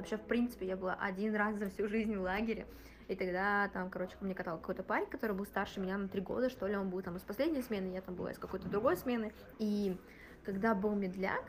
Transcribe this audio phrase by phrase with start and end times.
[0.00, 2.66] Вообще, в принципе, я была один раз за всю жизнь в лагере.
[3.08, 6.22] И тогда там, короче, ко мне катал какой-то парень, который был старше меня на три
[6.22, 8.96] года, что ли, он был там из последней смены, я там была из какой-то другой
[8.96, 9.30] смены.
[9.58, 9.94] И
[10.42, 11.44] когда был медляк,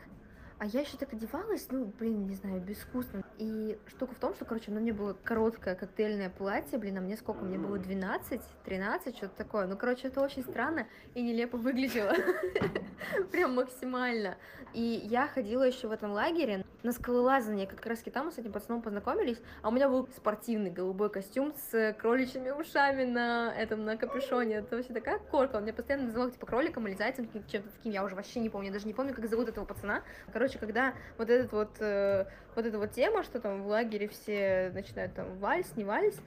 [0.61, 3.23] а я еще так одевалась, ну, блин, не знаю, безвкусно.
[3.39, 7.17] И штука в том, что, короче, ну, мне было короткое коктейльное платье, блин, а мне
[7.17, 7.43] сколько?
[7.43, 9.65] Мне было 12, 13, что-то такое.
[9.65, 12.13] Ну, короче, это очень странно и нелепо выглядело.
[13.31, 14.37] Прям максимально.
[14.75, 18.51] И я ходила еще в этом лагере на скалолазание, как раз там мы с этим
[18.51, 23.95] пацаном познакомились, а у меня был спортивный голубой костюм с кроличьими ушами на этом, на
[23.95, 24.55] капюшоне.
[24.55, 25.57] Это вообще такая корка.
[25.57, 28.67] Он меня постоянно называл, типа, кроликом или зайцем, чем-то таким, я уже вообще не помню,
[28.67, 30.01] я даже не помню, как зовут этого пацана.
[30.33, 34.07] Короче, короче, когда вот этот вот, э, вот эта вот тема, что там в лагере
[34.07, 36.19] все начинают там вальс, не вальс,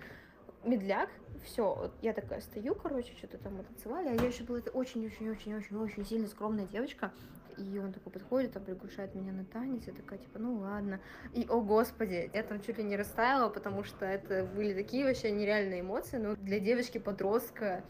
[0.64, 1.10] медляк,
[1.44, 6.66] все, я такая стою, короче, что-то там танцевали, а я еще была очень-очень-очень-очень-очень сильно скромная
[6.66, 7.12] девочка,
[7.56, 11.00] и он такой подходит, там приглашает меня на танец, я такая, типа, ну ладно,
[11.32, 15.30] и, о господи, я там чуть ли не растаяла, потому что это были такие вообще
[15.30, 17.84] нереальные эмоции, но для девочки-подростка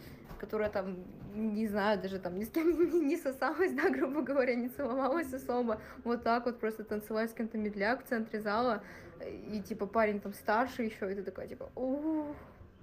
[0.44, 0.98] которая там,
[1.34, 5.32] не знаю, даже там ни с кем не, не сосалась, да, грубо говоря, не целовалась
[5.32, 8.82] особо, вот так вот просто танцевать с кем-то медляк в центре зала,
[9.24, 12.36] и типа парень там старше еще, и ты такая типа, ух,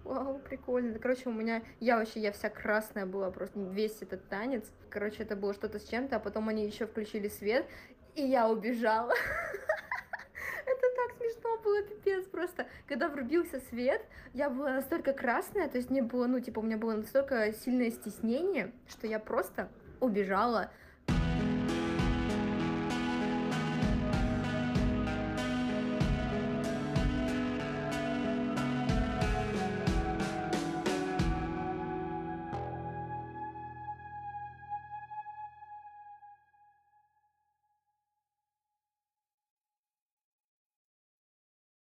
[0.03, 0.97] Вау, прикольно.
[0.99, 4.65] Короче, у меня, я вообще, я вся красная была, просто весь этот танец.
[4.89, 7.65] Короче, это было что-то с чем-то, а потом они еще включили свет,
[8.15, 9.13] и я убежала.
[10.65, 12.67] Это так смешно было, пипец, просто.
[12.87, 14.01] Когда врубился свет,
[14.33, 17.91] я была настолько красная, то есть мне было, ну, типа, у меня было настолько сильное
[17.91, 20.71] стеснение, что я просто убежала